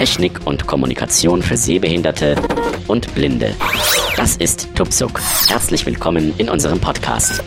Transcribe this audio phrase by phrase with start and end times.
[0.00, 2.34] Technik und Kommunikation für Sehbehinderte
[2.88, 3.54] und Blinde.
[4.16, 5.20] Das ist Tupsuk.
[5.46, 7.44] Herzlich willkommen in unserem Podcast.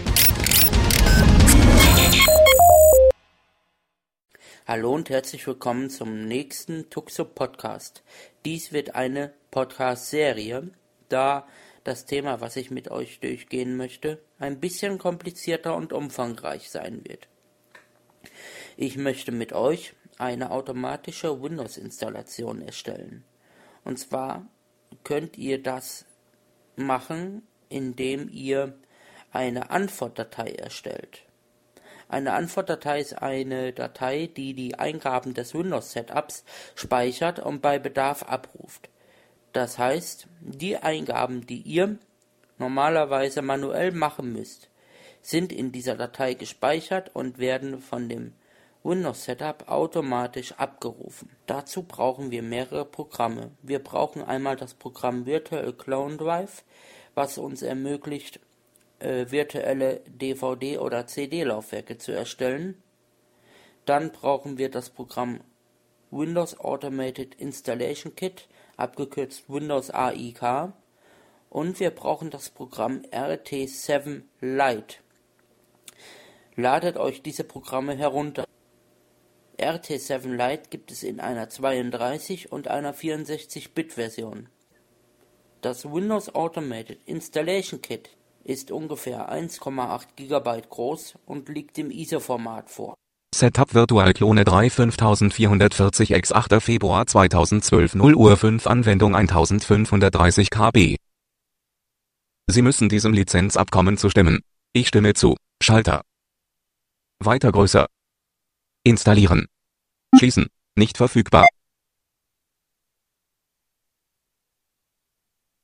[4.68, 8.04] Hallo und herzlich willkommen zum nächsten Tuxup Podcast.
[8.46, 10.70] Dies wird eine Podcast-Serie,
[11.10, 11.48] da
[11.84, 17.28] das Thema, was ich mit euch durchgehen möchte, ein bisschen komplizierter und umfangreich sein wird.
[18.78, 23.24] Ich möchte mit euch eine automatische Windows-Installation erstellen.
[23.84, 24.46] Und zwar
[25.04, 26.06] könnt ihr das
[26.76, 28.78] machen, indem ihr
[29.32, 31.24] eine Antwortdatei erstellt.
[32.08, 36.44] Eine Antwortdatei ist eine Datei, die die Eingaben des Windows-Setups
[36.76, 38.90] speichert und bei Bedarf abruft.
[39.52, 41.98] Das heißt, die Eingaben, die ihr
[42.58, 44.70] normalerweise manuell machen müsst,
[45.22, 48.34] sind in dieser Datei gespeichert und werden von dem
[48.86, 51.30] Windows Setup automatisch abgerufen.
[51.46, 53.52] Dazu brauchen wir mehrere Programme.
[53.62, 56.66] Wir brauchen einmal das Programm Virtual Clone Drive,
[57.16, 58.42] was uns ermöglicht,
[59.00, 62.76] äh, virtuelle DVD- oder CD-Laufwerke zu erstellen.
[63.86, 65.40] Dann brauchen wir das Programm
[66.12, 70.74] Windows Automated Installation Kit, abgekürzt Windows AIK.
[71.50, 74.98] Und wir brauchen das Programm RT7 Lite.
[76.56, 78.46] Ladet euch diese Programme herunter.
[79.64, 84.48] RT7 Lite gibt es in einer 32 und einer 64-Bit-Version.
[85.62, 88.10] Das Windows Automated Installation Kit
[88.44, 92.96] ist ungefähr 1,8 GB groß und liegt im ISO-Format vor.
[93.34, 96.62] Setup Virtual Clone 3 5440 x 8.
[96.62, 100.98] Februar 2012 0 Uhr 5 Anwendung 1530 KB.
[102.48, 104.42] Sie müssen diesem Lizenzabkommen zustimmen.
[104.74, 105.36] Ich stimme zu.
[105.62, 106.02] Schalter.
[107.20, 107.88] Weiter größer.
[108.84, 109.48] Installieren.
[110.18, 110.48] Schließen.
[110.76, 111.48] Nicht verfügbar.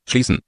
[0.08, 0.40] Schließen.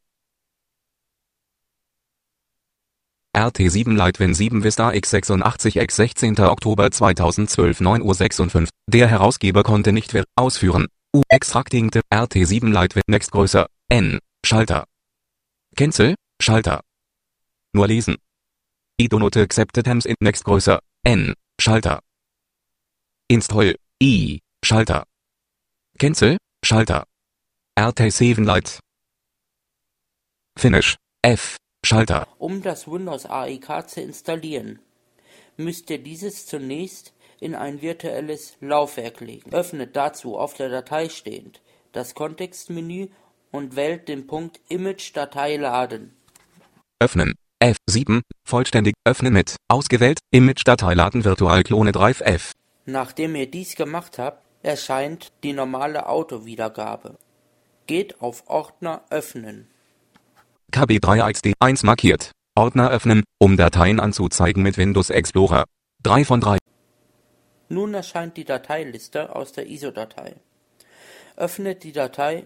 [3.35, 6.39] RT7 Lightwin 7 Vista x86 x 16.
[6.39, 8.69] Oktober 2012 9 Uhr 56.
[8.87, 10.87] Der Herausgeber konnte nicht mehr ausführen.
[11.15, 13.67] U Extracting RT7 Lightwin Next größer.
[13.89, 14.19] N.
[14.45, 14.85] Schalter.
[15.75, 16.15] Cancel.
[16.41, 16.81] Schalter.
[17.73, 18.17] Nur lesen.
[18.99, 20.79] I do not accept attempts in Next größer.
[21.03, 21.33] N.
[21.59, 22.01] Schalter.
[23.27, 23.75] Install.
[24.01, 24.39] I.
[24.65, 25.03] Schalter.
[25.99, 26.37] Cancel.
[26.65, 27.03] Schalter.
[27.77, 28.79] RT7 Lite.
[30.57, 30.95] Finish.
[31.21, 31.57] F.
[31.85, 32.27] Schalter.
[32.39, 34.79] Um das Windows AIK zu installieren,
[35.55, 39.53] müsst ihr dieses zunächst in ein virtuelles Laufwerk legen.
[39.53, 43.09] Öffnet dazu auf der Datei stehend das Kontextmenü
[43.51, 46.15] und wählt den Punkt Image Datei laden.
[46.99, 47.35] Öffnen.
[47.61, 48.21] F7.
[48.43, 48.95] Vollständig.
[49.05, 49.57] Öffnen mit.
[49.67, 50.17] Ausgewählt.
[50.31, 52.53] Image Datei laden Virtual Clone Drive F.
[52.85, 57.17] Nachdem ihr dies gemacht habt, erscheint die normale Autowiedergabe.
[57.87, 59.67] Geht auf Ordner Öffnen.
[60.71, 62.31] KB3XD1 markiert.
[62.55, 65.65] Ordner öffnen, um Dateien anzuzeigen mit Windows Explorer.
[66.03, 66.57] 3 von 3.
[67.69, 70.35] Nun erscheint die Dateiliste aus der ISO-Datei.
[71.37, 72.45] Öffnet die Datei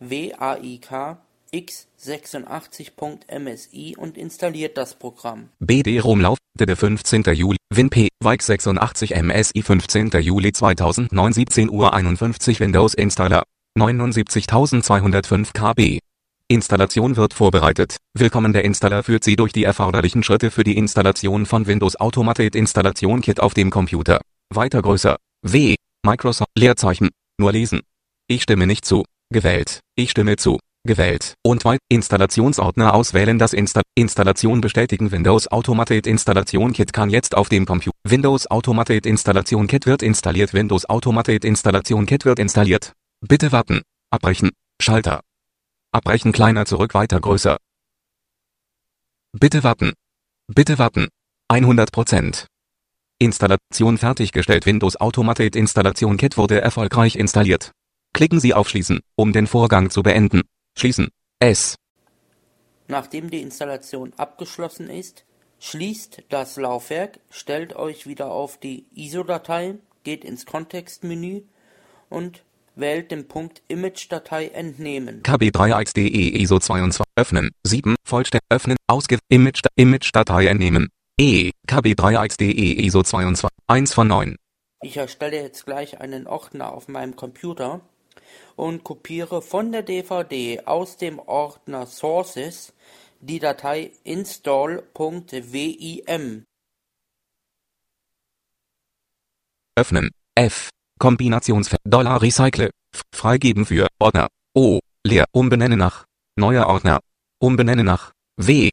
[0.00, 1.18] WAIK
[1.56, 5.48] x86.msi und installiert das Programm.
[5.60, 7.22] BD-ROM Lauf, der 15.
[7.34, 10.10] Juli, WinP, WAIK 86 MSI 15.
[10.20, 13.44] Juli 2009 17 Uhr 51 Windows Installer,
[13.76, 15.98] 79205 KB.
[16.48, 17.96] Installation wird vorbereitet.
[18.14, 22.54] Willkommen der Installer führt Sie durch die erforderlichen Schritte für die Installation von Windows Automated
[22.54, 24.20] Installation Kit auf dem Computer.
[24.54, 25.16] Weiter größer.
[25.42, 25.74] W.
[26.04, 27.10] Microsoft Leerzeichen.
[27.38, 27.80] Nur lesen.
[28.28, 29.02] Ich stimme nicht zu.
[29.32, 29.80] Gewählt.
[29.96, 30.60] Ich stimme zu.
[30.86, 31.34] Gewählt.
[31.44, 37.48] Und weit Installationsordner auswählen das Insta Installation bestätigen Windows Automated Installation Kit kann jetzt auf
[37.48, 37.96] dem Computer.
[38.04, 40.54] Windows Automated Installation Kit wird installiert.
[40.54, 42.92] Windows Automated Installation Kit wird installiert.
[43.20, 43.82] Bitte warten.
[44.10, 44.50] Abbrechen.
[44.80, 45.20] Schalter.
[45.92, 47.56] Abbrechen kleiner zurück weiter größer.
[49.32, 49.92] Bitte warten.
[50.46, 51.08] Bitte warten.
[51.50, 52.46] 100%.
[53.18, 57.72] Installation fertiggestellt Windows Automated Installation Kit wurde erfolgreich installiert.
[58.12, 60.42] Klicken Sie auf Schließen, um den Vorgang zu beenden.
[60.76, 61.08] Schließen.
[61.40, 61.76] S.
[62.88, 65.24] Nachdem die Installation abgeschlossen ist,
[65.58, 71.42] schließt das Laufwerk, stellt euch wieder auf die ISO-Datei, geht ins Kontextmenü
[72.08, 72.44] und
[72.76, 75.22] wählt den Punkt Image-Datei entnehmen.
[75.22, 77.50] KB3XDE ISO 22 öffnen.
[77.64, 78.76] 7 vollständig öffnen.
[78.86, 80.88] Ausge Image Image-Datei entnehmen.
[81.18, 84.36] E KB3XDE ISO 22 1 von 9.
[84.82, 87.80] Ich erstelle jetzt gleich einen Ordner auf meinem Computer
[88.56, 92.72] und kopiere von der DVD aus dem Ordner Sources
[93.20, 94.84] die Datei install.wim.
[99.78, 100.10] Öffnen.
[100.34, 100.70] F.
[100.98, 102.70] Kombinationsfeld Dollar Recycle
[103.14, 104.28] Freigeben für Ordner.
[104.54, 104.80] O.
[105.04, 105.26] Leer.
[105.32, 106.04] Umbenennen nach.
[106.36, 107.00] Neuer Ordner.
[107.38, 108.12] Umbenennen nach.
[108.38, 108.70] W.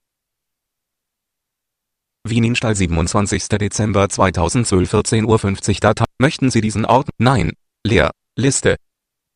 [2.25, 3.49] Wieninstall 27.
[3.49, 6.05] Dezember 2012 14.50 Uhr Datei.
[6.17, 7.13] Möchten Sie diesen Ordner?
[7.17, 7.51] Nein.
[7.85, 8.11] Leer.
[8.37, 8.77] Liste.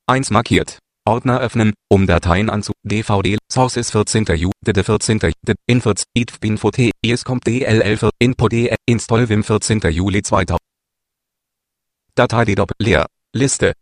[0.10, 0.80] 1 markiert.
[1.06, 2.72] Ordner öffnen, um Dateien anzu.
[2.84, 3.38] DVD.
[3.52, 4.26] Source ist 14.
[4.26, 4.54] Juli.
[4.66, 5.20] 14.
[5.66, 6.04] Infots.
[6.42, 6.92] Info T.
[7.06, 8.74] Es kommt DLL für Info D.
[8.86, 9.82] Install Vim 14.
[9.92, 10.60] Juli 2000.
[12.16, 12.72] Datei DDoP.
[12.80, 13.06] Leer.
[13.34, 13.74] Liste.